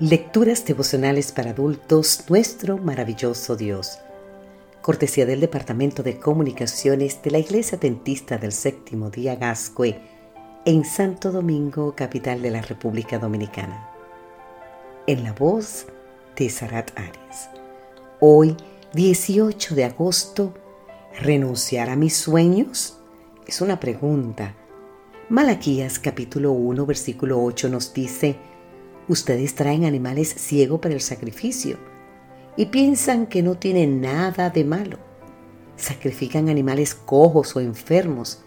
[0.00, 3.98] Lecturas devocionales para adultos, nuestro maravilloso Dios.
[4.80, 10.00] Cortesía del Departamento de Comunicaciones de la Iglesia Dentista del Séptimo Día Gascue,
[10.64, 13.90] en Santo Domingo, capital de la República Dominicana.
[15.06, 15.84] En la voz
[16.34, 17.50] de Sarat Arias.
[18.20, 18.56] Hoy,
[18.94, 20.54] 18 de agosto,
[21.20, 22.96] ¿renunciar a mis sueños?
[23.46, 24.56] Es una pregunta.
[25.28, 28.38] Malaquías capítulo 1, versículo 8 nos dice,
[29.08, 31.78] Ustedes traen animales ciegos para el sacrificio
[32.56, 34.98] y piensan que no tienen nada de malo.
[35.76, 38.42] Sacrifican animales cojos o enfermos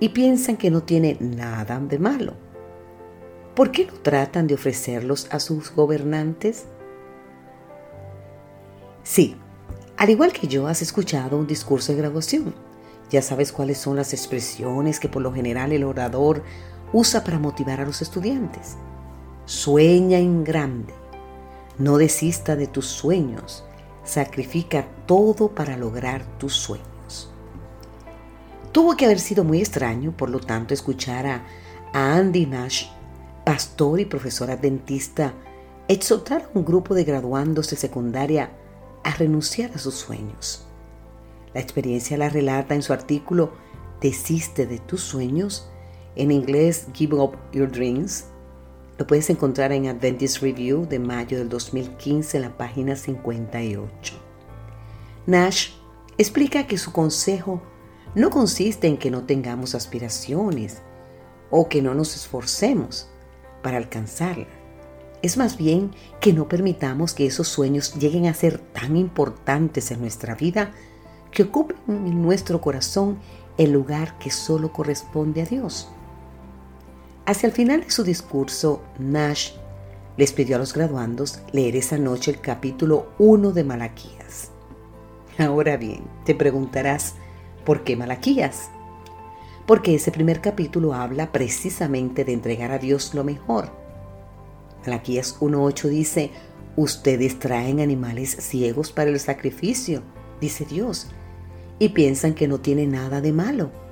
[0.00, 2.34] y piensan que no tiene nada de malo.
[3.54, 6.64] ¿Por qué no tratan de ofrecerlos a sus gobernantes?
[9.04, 9.36] Sí,
[9.96, 12.54] al igual que yo has escuchado un discurso de graduación.
[13.10, 16.42] Ya sabes cuáles son las expresiones que por lo general el orador
[16.92, 18.76] usa para motivar a los estudiantes.
[19.46, 20.94] Sueña en grande.
[21.76, 23.62] No desista de tus sueños.
[24.02, 27.30] Sacrifica todo para lograr tus sueños.
[28.72, 31.44] Tuvo que haber sido muy extraño, por lo tanto, escuchar a,
[31.92, 32.86] Andy Nash,
[33.44, 35.34] pastor y profesora dentista,
[35.88, 38.50] exhortar a un grupo de graduandos de secundaria
[39.04, 40.66] a renunciar a sus sueños.
[41.52, 43.52] La experiencia la relata en su artículo
[44.00, 45.70] Desiste de tus sueños,
[46.16, 48.24] en inglés Give Up Your Dreams,
[48.98, 54.14] lo puedes encontrar en Adventist Review de mayo del 2015 en la página 58.
[55.26, 55.70] Nash
[56.16, 57.60] explica que su consejo
[58.14, 60.82] no consiste en que no tengamos aspiraciones
[61.50, 63.08] o que no nos esforcemos
[63.62, 64.46] para alcanzarlas.
[65.22, 70.00] Es más bien que no permitamos que esos sueños lleguen a ser tan importantes en
[70.00, 70.72] nuestra vida
[71.32, 73.18] que ocupen en nuestro corazón
[73.56, 75.88] el lugar que solo corresponde a Dios.
[77.26, 79.52] Hacia el final de su discurso, Nash
[80.18, 84.50] les pidió a los graduandos leer esa noche el capítulo 1 de Malaquías.
[85.38, 87.14] Ahora bien, te preguntarás,
[87.64, 88.68] ¿por qué Malaquías?
[89.66, 93.70] Porque ese primer capítulo habla precisamente de entregar a Dios lo mejor.
[94.84, 96.30] Malaquías 1.8 dice,
[96.76, 100.02] ustedes traen animales ciegos para el sacrificio,
[100.42, 101.06] dice Dios,
[101.78, 103.83] y piensan que no tiene nada de malo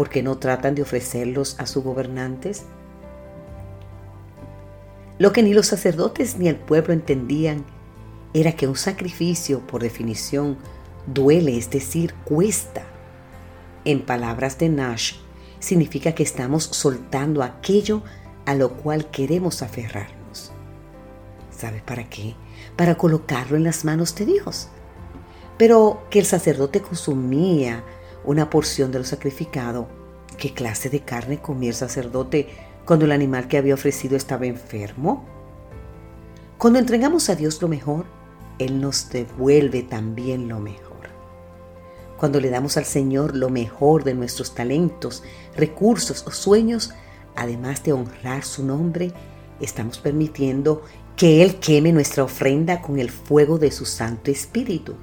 [0.00, 2.62] ¿Por qué no tratan de ofrecerlos a sus gobernantes?
[5.18, 7.66] Lo que ni los sacerdotes ni el pueblo entendían
[8.32, 10.56] era que un sacrificio, por definición,
[11.06, 12.82] duele, es decir, cuesta.
[13.84, 15.16] En palabras de Nash,
[15.58, 18.02] significa que estamos soltando aquello
[18.46, 20.50] a lo cual queremos aferrarnos.
[21.50, 22.36] ¿Sabes para qué?
[22.74, 24.68] Para colocarlo en las manos de Dios.
[25.58, 27.84] Pero que el sacerdote consumía
[28.24, 29.88] una porción de lo sacrificado.
[30.38, 32.48] ¿Qué clase de carne comía el sacerdote
[32.84, 35.24] cuando el animal que había ofrecido estaba enfermo?
[36.58, 38.04] Cuando entregamos a Dios lo mejor,
[38.58, 40.90] Él nos devuelve también lo mejor.
[42.18, 45.22] Cuando le damos al Señor lo mejor de nuestros talentos,
[45.56, 46.92] recursos o sueños,
[47.34, 49.12] además de honrar su nombre,
[49.58, 50.82] estamos permitiendo
[51.16, 54.94] que Él queme nuestra ofrenda con el fuego de su Santo Espíritu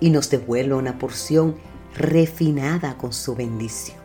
[0.00, 1.56] y nos devuelva una porción
[1.94, 3.98] refinada con su bendición.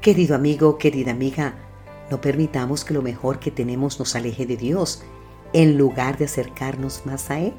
[0.00, 1.54] Querido amigo, querida amiga,
[2.10, 5.02] no permitamos que lo mejor que tenemos nos aleje de Dios
[5.52, 7.54] en lugar de acercarnos más a Él.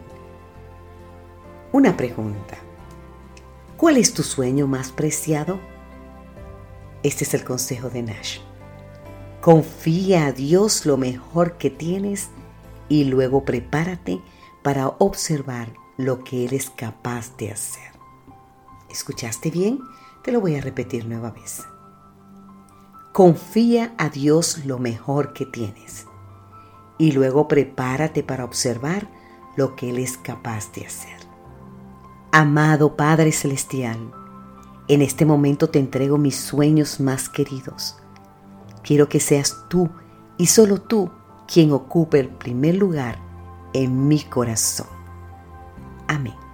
[1.71, 2.57] Una pregunta.
[3.77, 5.59] ¿Cuál es tu sueño más preciado?
[7.03, 8.39] Este es el consejo de Nash.
[9.41, 12.29] Confía a Dios lo mejor que tienes
[12.89, 14.21] y luego prepárate
[14.63, 17.94] para observar lo que Él es capaz de hacer.
[18.95, 19.81] ¿Escuchaste bien?
[20.21, 21.65] Te lo voy a repetir nueva vez.
[23.11, 26.07] Confía a Dios lo mejor que tienes
[26.97, 29.09] y luego prepárate para observar
[29.57, 31.17] lo que Él es capaz de hacer.
[32.31, 34.13] Amado Padre Celestial,
[34.87, 37.97] en este momento te entrego mis sueños más queridos.
[38.81, 39.89] Quiero que seas tú
[40.37, 41.11] y solo tú
[41.53, 43.19] quien ocupe el primer lugar
[43.73, 44.87] en mi corazón.
[46.07, 46.44] Amén.